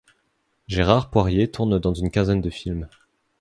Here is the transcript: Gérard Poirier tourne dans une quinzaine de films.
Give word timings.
Gérard 0.65 1.11
Poirier 1.11 1.51
tourne 1.51 1.77
dans 1.77 1.93
une 1.93 2.09
quinzaine 2.09 2.41
de 2.41 2.49
films. 2.49 2.87